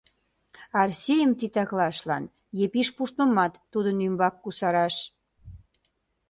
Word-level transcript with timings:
Арсийым 0.81 1.31
титаклашлан 1.39 2.23
Епиш 2.65 2.87
пуштмымат 2.95 3.53
тудын 3.71 3.97
ӱмбак 4.07 4.35
кусараш. 4.43 4.95